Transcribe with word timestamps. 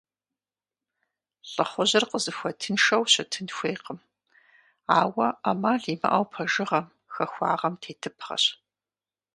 Лӏыхъужьыр 1.51 2.03
къызыхуэтыншэу 2.09 3.03
щытын 3.11 3.47
хуейкъым, 3.55 3.99
ауэ 4.99 5.27
ӏэмал 5.43 5.83
имыӏэу 5.93 6.25
пэжыгъэм, 6.31 6.85
хахуагъэм 7.13 7.73
тетыпхъэщ. 7.81 8.43